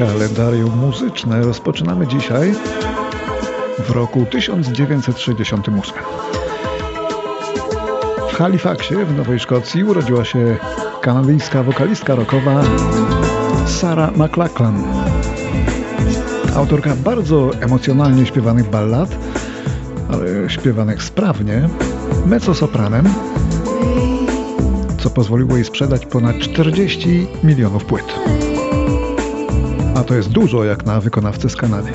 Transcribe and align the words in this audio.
kalendarium 0.00 0.78
muzyczne 0.78 1.40
rozpoczynamy 1.40 2.06
dzisiaj 2.06 2.54
w 3.78 3.90
roku 3.90 4.26
1968. 4.26 5.94
W 8.32 8.34
Halifaxie 8.34 9.04
w 9.04 9.16
Nowej 9.16 9.40
Szkocji 9.40 9.84
urodziła 9.84 10.24
się 10.24 10.56
kanadyjska 11.00 11.62
wokalistka 11.62 12.14
rockowa 12.14 12.62
Sarah 13.66 14.16
McLachlan. 14.16 14.84
Autorka 16.56 16.96
bardzo 16.96 17.50
emocjonalnie 17.60 18.26
śpiewanych 18.26 18.70
ballad, 18.70 19.16
ale 20.08 20.50
śpiewanych 20.50 21.02
sprawnie, 21.02 21.68
mezzosopranem, 22.26 23.08
co 24.98 25.10
pozwoliło 25.10 25.56
jej 25.56 25.64
sprzedać 25.64 26.06
ponad 26.06 26.38
40 26.38 27.26
milionów 27.44 27.84
płyt. 27.84 28.14
A 29.94 30.04
to 30.04 30.14
jest 30.14 30.28
dużo 30.28 30.64
jak 30.64 30.86
na 30.86 31.00
wykonawcę 31.00 31.48
z 31.48 31.56
Kanady. 31.56 31.92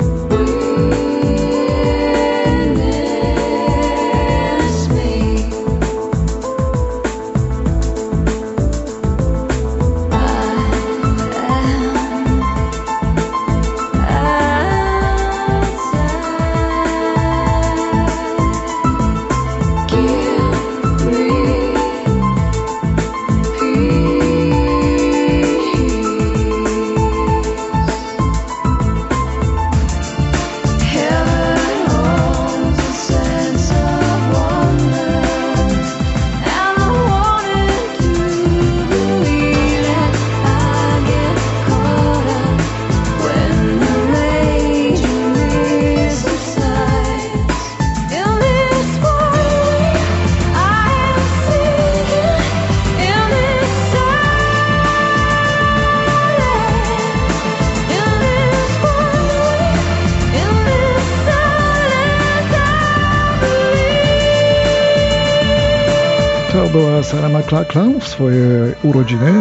Była 66.76 67.02
Sarah 67.02 67.32
McLachlan 67.32 68.00
w 68.00 68.08
swoje 68.08 68.74
urodziny. 68.82 69.32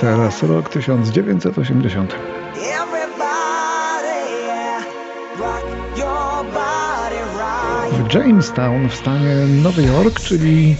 Teraz 0.00 0.42
rok 0.42 0.68
1980. 0.68 2.14
W 7.92 8.14
Jamestown 8.14 8.88
w 8.88 8.94
stanie 8.94 9.34
Nowy 9.62 9.82
Jork, 9.82 10.20
czyli, 10.20 10.76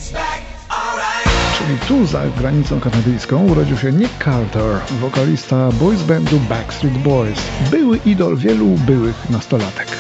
czyli 1.59 1.79
tu 1.89 2.07
za 2.07 2.23
granicą 2.39 2.81
kanadyjską, 2.81 3.47
urodził 3.47 3.77
się 3.77 3.93
Nick 3.93 4.25
Carter, 4.25 4.81
wokalista 5.01 5.73
boys 5.73 6.03
bandu 6.03 6.41
Backstreet 6.41 6.99
Boys. 6.99 7.39
Były 7.71 8.01
idol 8.07 8.37
wielu 8.37 8.67
byłych 8.67 9.31
nastolatek. 9.31 9.96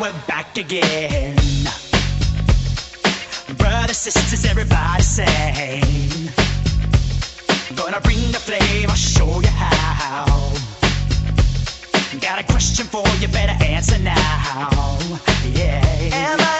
We're 0.00 0.12
back 0.28 0.58
again. 0.58 1.36
Brothers, 3.56 3.96
sisters, 3.96 4.44
everybody 4.44 5.02
sing. 5.02 6.28
Gonna 7.74 8.00
bring 8.02 8.20
the 8.30 8.38
flame, 8.38 8.90
I'll 8.90 8.96
show 8.96 9.40
you 9.40 9.48
how. 9.48 10.52
Got 12.20 12.40
a 12.40 12.44
question 12.44 12.84
for 12.84 13.08
you, 13.20 13.28
better 13.28 13.56
answer 13.64 13.98
now. 13.98 14.98
Yeah. 15.54 16.55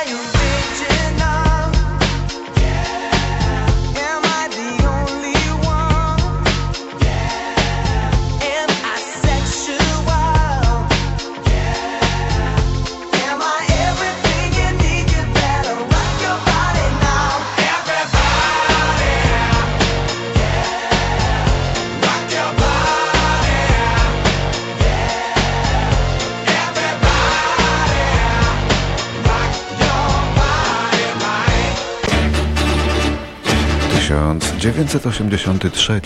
1983 34.06 36.00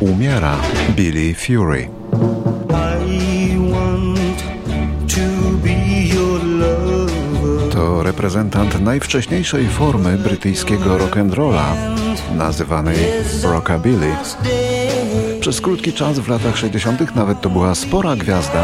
umiera 0.00 0.56
Billy 0.96 1.34
Fury. 1.34 1.88
To 7.72 8.02
reprezentant 8.02 8.80
najwcześniejszej 8.80 9.68
formy 9.68 10.18
brytyjskiego 10.18 10.98
rock'n'rolla, 10.98 11.64
nazywanej 12.34 12.96
rockabilly. 13.42 14.16
Przez 15.40 15.60
krótki 15.60 15.92
czas 15.92 16.18
w 16.18 16.28
latach 16.28 16.56
60. 16.56 17.14
nawet 17.14 17.40
to 17.40 17.50
była 17.50 17.74
spora 17.74 18.16
gwiazda, 18.16 18.62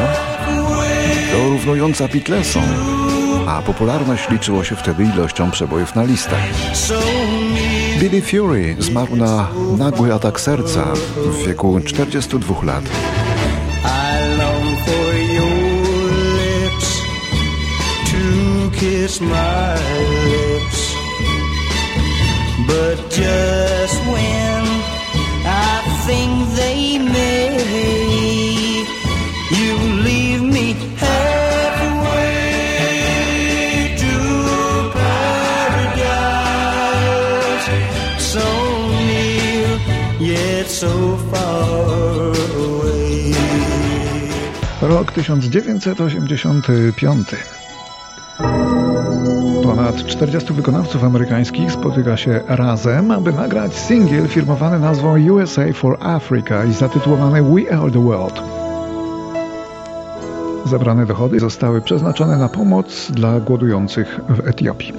dorównująca 1.33 2.09
Beatlesom, 2.09 2.65
a 3.49 3.63
popularność 3.63 4.31
liczyło 4.31 4.65
się 4.65 4.77
wtedy 4.77 5.05
ilością 5.05 5.51
przebojów 5.51 5.95
na 5.95 6.05
listach. 6.05 6.45
Billy 8.03 8.23
Fury 8.23 8.77
zmarł 8.79 9.17
na 9.17 9.49
nagły 9.79 10.15
atak 10.15 10.41
serca 10.41 10.85
w 11.17 11.47
wieku 11.47 11.81
42 11.85 12.63
lat. 12.65 12.85
But 22.67 22.99
just 23.11 24.01
when 24.13 24.65
I 25.45 25.83
think 26.07 26.42
Rok 44.83 45.13
1985. 45.13 47.27
Ponad 49.63 50.07
40 50.07 50.53
wykonawców 50.53 51.05
amerykańskich 51.05 51.73
spotyka 51.73 52.17
się 52.17 52.41
razem, 52.49 53.11
aby 53.11 53.33
nagrać 53.33 53.75
singiel 53.75 54.29
firmowany 54.29 54.79
nazwą 54.79 55.31
USA 55.31 55.63
for 55.75 55.97
Africa 56.01 56.65
i 56.65 56.73
zatytułowany 56.73 57.43
We 57.43 57.79
Are 57.79 57.91
the 57.91 58.05
World. 58.05 58.43
Zebrane 60.67 61.07
dochody 61.07 61.41
zostały 61.41 61.81
przeznaczone 61.81 62.37
na 62.37 62.49
pomoc 62.49 63.11
dla 63.11 63.41
głodujących 63.41 64.21
w 64.29 64.49
Etiopii. 64.49 64.93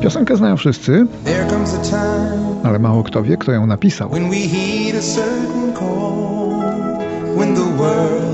Piosenkę 0.00 0.36
znają 0.36 0.56
wszyscy, 0.56 1.06
ale 2.62 2.78
mało 2.78 3.02
kto 3.02 3.22
wie, 3.22 3.36
kto 3.36 3.52
ją 3.52 3.66
napisał. 3.66 4.10
when 4.10 4.30
we 4.30 4.36
heed 4.36 4.96
a 4.98 5.02
certain 5.02 5.72
call, 5.72 6.50
when 7.36 7.54
the 7.54 7.76
world 7.76 8.33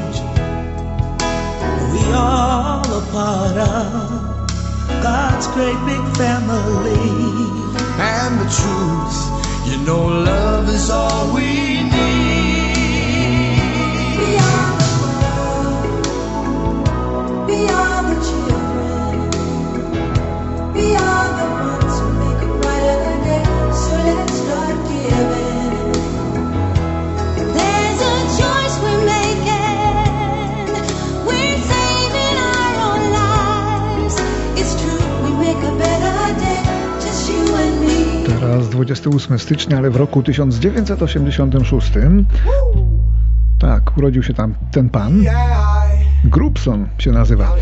all 2.21 2.85
a 2.99 3.01
part 3.11 3.57
of 3.57 5.03
God's 5.07 5.47
great 5.55 5.79
big 5.89 6.03
family. 6.21 7.09
And 8.13 8.33
the 8.41 8.49
truth, 8.59 9.17
you 9.69 9.77
know, 9.85 10.03
love 10.29 10.69
is 10.69 10.89
all 10.89 11.33
we 11.33 11.83
need. 11.83 11.90
28 39.01 39.39
stycznia, 39.39 39.77
ale 39.77 39.89
w 39.89 39.95
roku 39.95 40.23
1986 40.23 41.91
tak, 43.59 43.97
urodził 43.97 44.23
się 44.23 44.33
tam 44.33 44.53
ten 44.71 44.89
pan. 44.89 45.23
Grubson 46.23 46.87
się 46.97 47.11
nazywa. 47.11 47.55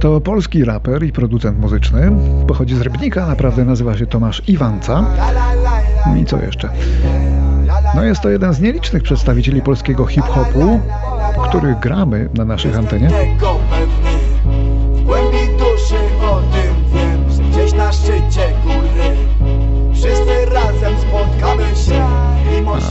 To 0.00 0.20
polski 0.20 0.64
raper 0.64 1.02
i 1.02 1.12
producent 1.12 1.58
muzyczny. 1.58 2.12
Pochodzi 2.48 2.76
z 2.76 2.80
Rybnika, 2.80 3.26
naprawdę 3.26 3.64
nazywa 3.64 3.96
się 3.96 4.06
Tomasz 4.06 4.42
Iwanca. 4.48 5.04
I 6.20 6.24
co 6.24 6.42
jeszcze? 6.42 6.68
No 7.94 8.04
jest 8.04 8.20
to 8.20 8.30
jeden 8.30 8.52
z 8.52 8.60
nielicznych 8.60 9.02
przedstawicieli 9.02 9.62
polskiego 9.62 10.06
hip-hopu, 10.06 10.80
który 11.48 11.76
gramy 11.80 12.28
na 12.34 12.44
naszych 12.44 12.78
antenie. 12.78 13.10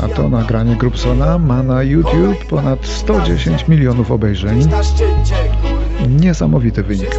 A 0.02 0.08
to 0.08 0.30
nagranie 0.30 0.76
Grubsona 0.76 1.38
ma 1.38 1.64
na 1.64 1.84
YouTube 1.84 2.46
ponad 2.46 2.86
110 2.86 3.68
milionów 3.68 4.12
obejrzeń. 4.12 4.68
Niesamowity 6.10 6.84
wynik. 6.84 7.10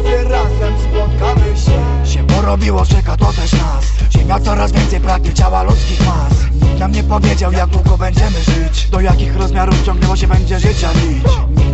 Porobiło, 2.43 2.85
czeka 2.85 3.17
to 3.17 3.25
też 3.25 3.51
nas. 3.51 3.85
Ziemia 4.11 4.39
coraz 4.39 4.71
więcej 4.71 4.99
pragnie 4.99 5.33
ciała 5.33 5.63
ludzkich 5.63 6.05
mas. 6.05 6.33
Nikt 6.61 6.79
nam 6.79 6.91
nie 6.91 7.03
powiedział 7.03 7.51
jak 7.51 7.69
długo 7.69 7.97
będziemy 7.97 8.43
żyć. 8.43 8.89
Do 8.89 9.01
jakich 9.01 9.35
rozmiarów 9.35 9.83
ciągnęło 9.85 10.15
się 10.15 10.27
będzie 10.27 10.59
życia 10.59 10.91
lić 10.91 11.23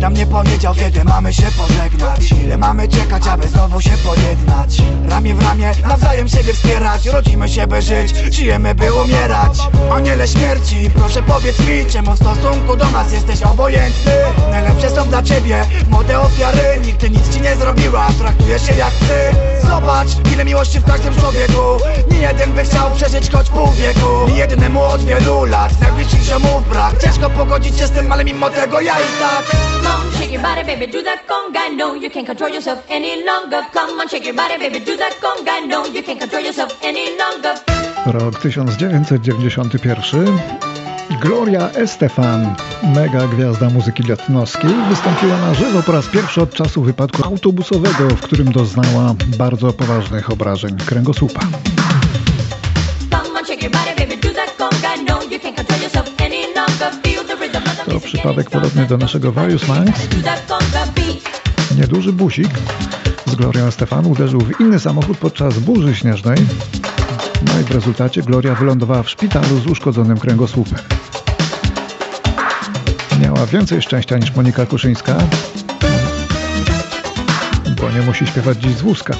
nam 0.00 0.14
nie 0.14 0.26
powiedział 0.26 0.74
kiedy 0.74 1.04
mamy 1.04 1.32
się 1.32 1.46
pożegnać. 1.58 2.32
Ile 2.44 2.58
mamy 2.58 2.88
czekać 2.88 3.26
aby 3.26 3.48
znowu 3.48 3.80
się 3.80 3.90
pojednać? 3.90 4.82
Ramię 5.08 5.34
w 5.34 5.42
ramię 5.42 5.72
nawzajem 5.88 6.28
siebie 6.28 6.52
wspierać. 6.52 7.06
Rodzimy 7.06 7.48
się 7.48 7.66
by 7.66 7.82
żyć, 7.82 8.14
żyjemy 8.30 8.74
by 8.74 8.92
umierać. 8.92 9.58
Aniele 9.92 10.28
śmierci, 10.28 10.90
proszę 10.94 11.22
powiedz 11.22 11.58
mi 11.58 11.86
Czemu 11.92 12.12
w 12.12 12.16
stosunku 12.16 12.76
do 12.76 12.90
nas 12.90 13.12
jesteś 13.12 13.42
obojętny? 13.42 14.12
Najlepsze 14.50 14.90
są 14.90 15.08
dla 15.08 15.22
ciebie 15.22 15.64
młode 15.90 16.20
ofiary. 16.20 16.80
Nigdy 16.86 17.10
nic 17.10 17.34
ci 17.34 17.40
nie 17.40 17.56
zrobiła, 17.56 18.08
traktujesz 18.18 18.66
się 18.66 18.74
jak 18.74 18.94
ty. 18.94 19.36
Zobacz, 19.68 20.08
ile 20.32 20.44
miłości 20.60 20.80
w 20.80 20.84
każdym 20.84 21.14
człowieku 21.14 21.62
Nie 22.10 22.18
jeden 22.18 22.52
by 22.52 22.64
chciał 22.64 22.90
przeżyć 22.90 23.30
choć 23.30 23.50
pół 23.50 23.72
wieku 23.72 24.08
Nie 24.28 24.38
jednemu 24.38 24.82
od 24.82 25.04
wielu 25.04 25.44
lat 25.44 25.80
Najbliższych 25.80 26.22
ziomów 26.22 26.68
brak 26.68 27.02
Ciężko 27.02 27.30
pogodzić 27.30 27.78
się 27.78 27.86
z 27.86 27.90
tym, 27.90 28.12
ale 28.12 28.24
mimo 28.24 28.50
tego 28.50 28.80
ja 28.80 28.92
i 28.92 29.20
tak 29.20 29.56
Come 29.82 29.94
on, 29.94 30.12
shake 30.12 30.32
your 30.32 30.42
body, 30.42 30.64
baby, 30.64 30.86
do 30.86 31.02
that 31.02 31.26
conga. 31.26 31.60
No, 31.76 31.94
you 31.94 32.10
can't 32.10 32.26
control 32.26 32.52
yourself 32.52 32.78
any 32.90 33.24
longer. 33.24 33.64
Come 33.72 34.02
on, 34.02 34.08
shake 34.08 34.26
your 34.26 34.36
body, 34.36 34.58
baby, 34.58 34.80
do 34.80 34.96
that 34.96 35.20
conga. 35.20 35.52
No, 35.68 35.86
you 35.86 36.02
can't 36.02 36.20
control 36.20 36.44
yourself 36.44 36.78
any 36.82 37.06
longer. 37.18 37.54
Rok 38.06 38.44
1991. 38.44 40.69
Gloria 41.20 41.70
Estefan, 41.70 42.54
mega 42.82 43.26
gwiazda 43.26 43.70
muzyki 43.70 44.02
latynoskiej, 44.02 44.70
wystąpiła 44.88 45.36
na 45.38 45.54
żywo 45.54 45.82
po 45.82 45.92
raz 45.92 46.06
pierwszy 46.06 46.42
od 46.42 46.54
czasu 46.54 46.82
wypadku 46.82 47.24
autobusowego, 47.24 48.08
w 48.08 48.20
którym 48.20 48.52
doznała 48.52 49.14
bardzo 49.38 49.72
poważnych 49.72 50.30
obrażeń 50.30 50.76
kręgosłupa. 50.76 51.40
To 57.86 58.00
przypadek 58.00 58.50
podobny 58.50 58.86
do 58.86 58.96
naszego 58.96 59.32
Various 59.32 59.68
Minds. 59.68 60.08
Nieduży 61.78 62.12
busik 62.12 62.50
z 63.26 63.34
Glorią 63.34 63.66
Estefan 63.66 64.06
uderzył 64.06 64.40
w 64.40 64.60
inny 64.60 64.80
samochód 64.80 65.18
podczas 65.18 65.58
burzy 65.58 65.94
śnieżnej. 65.94 66.38
No 67.42 67.60
i 67.60 67.64
w 67.64 67.70
rezultacie 67.70 68.22
Gloria 68.22 68.54
wylądowała 68.54 69.02
w 69.02 69.10
szpitalu 69.10 69.60
z 69.60 69.66
uszkodzonym 69.66 70.18
kręgosłupem. 70.18 70.78
Miała 73.40 73.52
więcej 73.52 73.82
szczęścia 73.82 74.18
niż 74.18 74.36
Monika 74.36 74.66
Kuszyńska, 74.66 75.18
bo 77.80 77.90
nie 77.90 78.00
musi 78.06 78.26
śpiewać 78.26 78.58
dziś 78.58 78.74
z 78.74 78.82
wózka. 78.82 79.14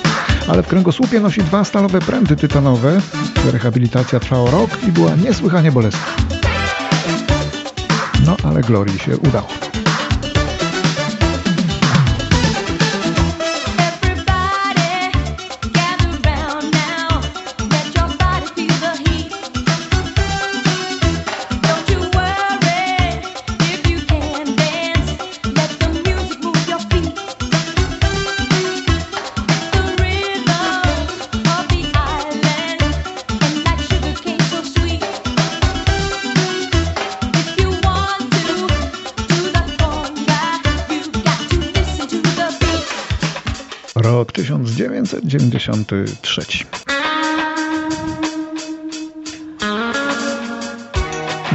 Ale 0.49 0.62
w 0.62 0.67
kręgosłupie 0.67 1.20
nosi 1.20 1.43
dwa 1.43 1.64
stalowe 1.64 2.00
pręty 2.00 2.37
tytanowe. 2.37 3.00
Rehabilitacja 3.52 4.20
trwała 4.20 4.50
rok 4.50 4.70
i 4.88 4.93
była 4.93 5.14
niesłychanie 5.14 5.72
bolesna. 5.72 6.06
No 8.26 8.37
ale 8.44 8.61
Glorii 8.61 8.99
się 8.99 9.17
udało. 9.17 9.49
1993. 45.10 46.43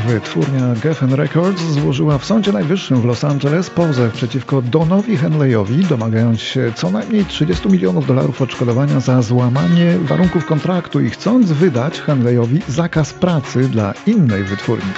Wytwórnia 0.08 0.76
Geffen 0.84 1.14
Records 1.14 1.62
złożyła 1.62 2.18
w 2.18 2.26
Sądzie 2.26 2.52
Najwyższym 2.52 3.02
w 3.02 3.06
Los 3.06 3.24
Angeles 3.24 3.70
pozew 3.70 4.14
przeciwko 4.14 4.62
Donowi 4.62 5.18
Henleyowi, 5.18 5.86
domagając 5.86 6.42
się 6.42 6.72
co 6.76 6.92
najmniej 6.92 7.26
30 7.26 7.70
milionów 7.70 8.08
dolarów 8.08 8.42
odszkodowania 8.42 9.00
za 9.00 9.22
złamanie 9.22 9.98
warunków 10.00 10.46
kontraktu 10.46 11.02
i 11.02 11.10
chcąc 11.10 11.52
wydać 11.52 12.02
Henleyowi 12.02 12.62
zakaz 12.68 13.14
pracy 13.14 13.70
dla 13.70 13.94
innej 14.08 14.44
wytwórni. 14.44 14.92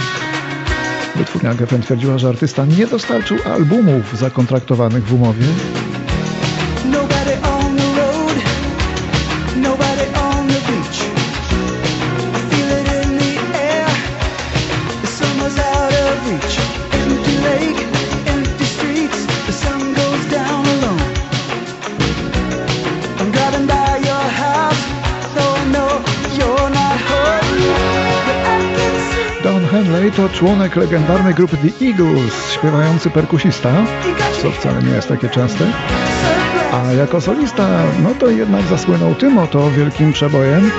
Wytwórnia 1.15 1.55
Geffen 1.55 1.81
twierdziła, 1.81 2.17
że 2.17 2.29
artysta 2.29 2.65
nie 2.65 2.87
dostarczył 2.87 3.37
albumów 3.45 4.17
zakontraktowanych 4.17 5.03
w 5.03 5.13
umowie, 5.13 5.45
reach. 16.27 16.55
Empty 17.01 17.35
lake, 17.49 17.81
empty 18.35 18.65
streets, 18.75 19.19
the 19.47 19.53
sun 19.63 19.81
goes 19.93 20.23
down 20.37 20.63
alone. 20.75 21.05
I'm 23.19 23.29
driving 23.31 23.67
by 23.67 23.91
your 24.09 24.27
house, 24.43 24.83
though 25.35 25.61
I 25.61 25.65
know 25.73 25.91
you're 26.37 26.69
not 26.79 26.97
Don 29.43 29.65
Henley 29.65 30.11
to 30.11 30.29
członek 30.29 30.75
legendarnej 30.75 31.33
grupy 31.33 31.57
The 31.57 31.85
Eagles, 31.85 32.51
śpiewający 32.53 33.09
perkusista, 33.09 33.69
co 34.41 34.51
wcale 34.51 34.83
nie 34.83 34.91
jest 34.91 35.07
takie 35.07 35.29
częste. 35.29 35.65
A 36.73 36.93
jako 36.93 37.21
solista, 37.21 37.67
no 38.03 38.09
to 38.19 38.29
jednak 38.29 38.65
zasłynął 38.65 39.15
tym 39.15 39.37
oto 39.37 39.71
wielkim 39.71 40.13
przebojem, 40.13 40.71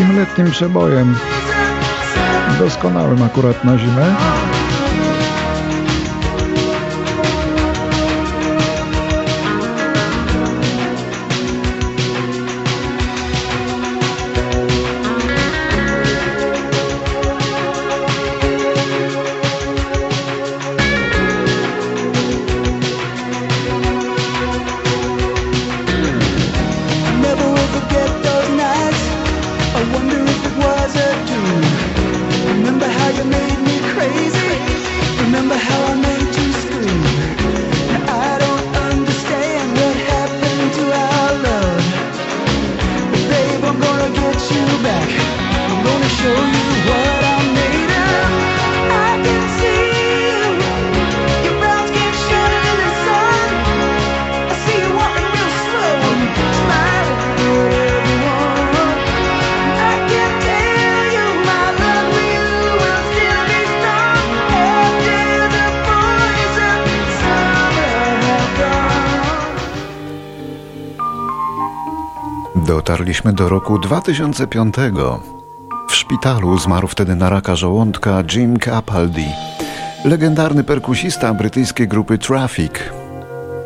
takim 0.00 0.16
letnim 0.16 0.50
przebojem, 0.50 1.16
doskonałym 2.58 3.22
akurat 3.22 3.64
na 3.64 3.78
zimę. 3.78 4.39
Dotarliśmy 72.90 73.32
do 73.32 73.48
roku 73.48 73.78
2005. 73.78 74.74
W 75.88 75.94
szpitalu 75.94 76.58
zmarł 76.58 76.88
wtedy 76.88 77.16
na 77.16 77.30
raka 77.30 77.56
żołądka 77.56 78.22
Jim 78.34 78.58
Capaldi, 78.58 79.26
legendarny 80.04 80.64
perkusista 80.64 81.34
brytyjskiej 81.34 81.88
grupy 81.88 82.18
Traffic. 82.18 82.72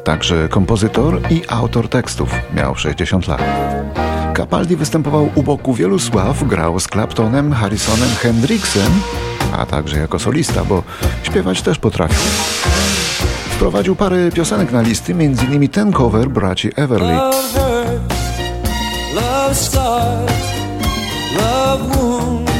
Także 0.05 0.49
kompozytor 0.49 1.21
i 1.31 1.43
autor 1.49 1.89
tekstów. 1.89 2.35
Miał 2.55 2.77
60 2.77 3.29
lat. 3.29 3.43
Capaldi 4.37 4.77
występował 4.77 5.31
u 5.35 5.43
boku 5.43 5.75
wielu 5.75 5.99
sław, 5.99 6.45
grał 6.49 6.81
z 6.81 6.87
Claptonem, 6.87 7.53
Harrisonem, 7.53 8.09
Hendrixem, 8.09 8.93
a 9.59 9.67
także 9.67 9.99
jako 9.99 10.19
solista, 10.19 10.65
bo 10.65 10.83
śpiewać 11.23 11.63
też 11.63 11.79
potrafił. 11.79 12.31
Wprowadził 13.49 13.97
parę 13.97 14.31
piosenek 14.33 14.73
na 14.73 14.83
listy, 14.83 15.13
m.in. 15.13 15.69
ten 15.69 15.93
cover 15.93 16.31
braci 16.31 16.71
Everly. 16.77 17.19
Scars, 19.55 20.47
love 21.37 21.81
wounds, 21.95 22.51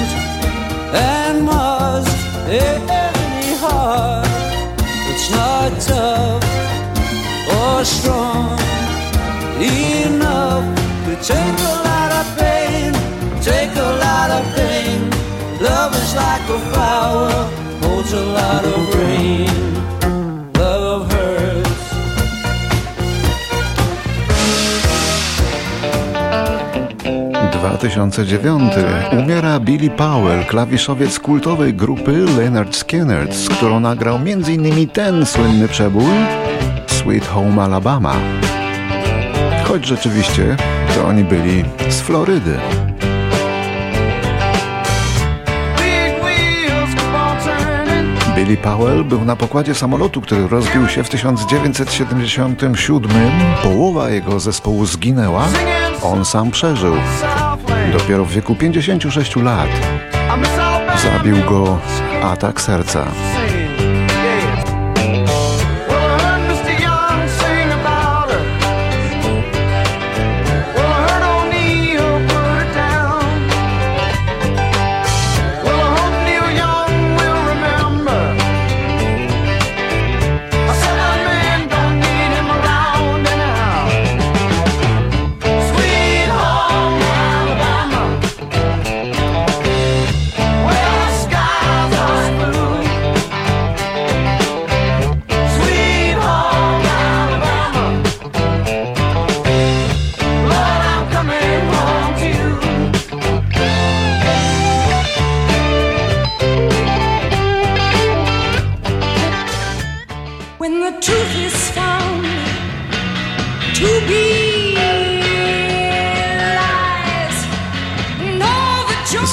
and 0.95 1.45
must 1.45 2.17
any 2.49 3.57
heart 3.57 4.27
that's 5.07 5.31
not 5.31 5.71
tough 5.81 6.45
or 7.59 7.85
strong 7.85 8.59
enough 9.61 10.65
to 11.07 11.15
take 11.17 11.59
a 11.73 11.77
lot 11.89 12.11
of 12.21 12.27
pain, 12.39 12.93
take 13.43 13.75
a 13.77 13.91
lot 14.07 14.31
of 14.31 14.45
pain. 14.55 15.11
Love 15.61 15.95
is 15.95 16.15
like 16.15 16.49
a 16.49 16.59
flower, 16.71 17.31
holds 17.83 18.13
a 18.13 18.25
lot 18.39 18.65
of 18.65 18.95
rain. 18.95 19.84
2009 27.75 28.73
umiera 29.13 29.61
Billy 29.61 29.91
Powell, 29.91 30.45
klawiszowiec 30.45 31.19
kultowej 31.19 31.75
grupy 31.75 32.25
Leonard 32.37 32.77
Skinner, 32.77 33.35
z 33.35 33.49
którą 33.49 33.81
nagrał 33.81 34.17
m.in. 34.17 34.89
ten 34.89 35.27
słynny 35.27 35.69
przebój 35.69 36.13
Sweet 36.87 37.27
Home 37.27 37.63
Alabama. 37.63 38.15
Choć 39.65 39.87
rzeczywiście 39.87 40.57
to 40.95 41.07
oni 41.07 41.25
byli 41.25 41.65
z 41.89 42.01
Florydy. 42.01 42.59
Billy 48.37 48.57
Powell 48.57 49.05
był 49.05 49.25
na 49.25 49.37
pokładzie 49.37 49.75
samolotu, 49.75 50.21
który 50.21 50.49
rozbił 50.49 50.89
się 50.89 51.05
w 51.05 51.09
1977. 51.09 53.11
Połowa 53.63 54.11
jego 54.11 54.41
zespołu 54.41 54.87
zginęła. 54.87 55.45
On 56.03 56.25
sam 56.25 56.51
przeżył. 56.51 56.95
Dopiero 57.93 58.25
w 58.25 58.33
wieku 58.33 58.55
56 58.55 59.37
lat 59.37 59.69
zabił 61.03 61.37
go 61.49 61.79
atak 62.23 62.61
serca. 62.61 63.07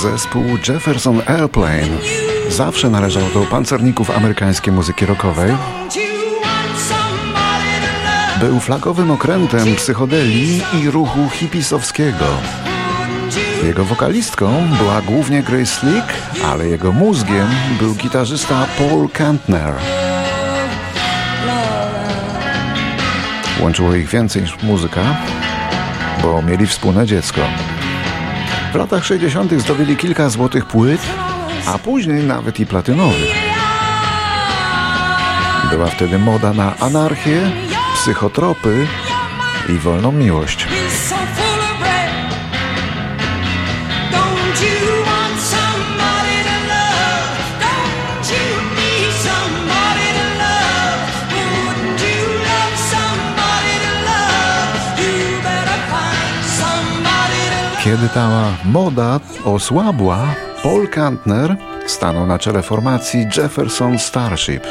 Zespół 0.02 0.44
Jefferson 0.68 1.22
Airplane 1.28 1.98
zawsze 2.50 2.90
należał 2.90 3.24
do 3.34 3.42
pancerników 3.42 4.10
amerykańskiej 4.10 4.74
muzyki 4.74 5.06
rockowej. 5.06 5.52
Był 8.40 8.60
flagowym 8.60 9.12
okrętem 9.12 9.76
psychodelii 9.76 10.62
i 10.82 10.90
ruchu 10.90 11.30
hipisowskiego. 11.30 12.26
Jego 13.64 13.86
wokalistką 13.86 14.68
była 14.78 15.02
głównie 15.02 15.44
Grace 15.44 15.66
Slick, 15.66 16.08
ale 16.46 16.68
jego 16.68 16.92
mózgiem 16.92 17.48
był 17.80 17.96
gitarzysta 17.96 18.66
Paul 18.78 19.10
Kantner. 19.10 19.74
Łączyło 23.60 23.96
ich 23.96 24.10
więcej 24.10 24.42
niż 24.42 24.64
muzyka, 24.64 25.02
bo 26.22 26.42
mieli 26.42 26.68
wspólne 26.68 27.06
dziecko. 27.06 27.42
W 28.72 28.76
latach 28.76 29.06
60. 29.06 29.52
zdobyli 29.54 29.98
kilka 29.98 30.30
złotych 30.30 30.66
płyt, 30.66 31.02
a 31.68 31.78
później 31.78 32.24
nawet 32.24 32.60
i 32.60 32.66
platynowych. 32.66 33.36
Była 35.70 35.88
wtedy 35.88 36.20
moda 36.20 36.54
na 36.54 36.78
anarchię, 36.78 37.52
psychotropy 37.96 38.88
i 39.70 39.74
wolną 39.74 40.12
miłość. 40.12 40.68
you 44.62 45.01
Kiedy 57.92 58.10
ta 58.10 58.54
moda 58.66 59.20
osłabła, 59.46 60.18
Paul 60.64 60.88
Kantner 60.88 61.56
stanął 61.88 62.28
na 62.28 62.40
czele 62.40 62.62
formacji 62.62 63.28
Jefferson 63.38 64.00
Starship. 64.00 64.64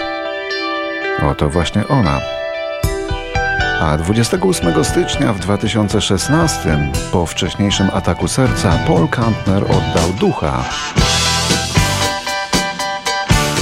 Oto 1.31 1.49
właśnie 1.49 1.89
ona. 1.89 2.21
A 3.81 3.97
28 3.97 4.85
stycznia 4.85 5.33
w 5.33 5.39
2016, 5.39 6.93
po 7.13 7.27
wcześniejszym 7.27 7.91
ataku 7.93 8.29
serca, 8.29 8.79
Paul 8.87 9.09
Kantner 9.09 9.65
oddał 9.65 10.13
ducha. 10.21 10.65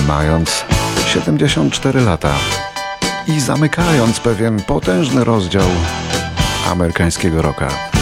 Mając 0.08 0.64
74 1.06 2.00
lata 2.00 2.34
i 3.26 3.40
zamykając 3.40 4.20
pewien 4.20 4.62
potężny 4.62 5.24
rozdział 5.24 5.68
amerykańskiego 6.70 7.42
rocka. 7.42 7.97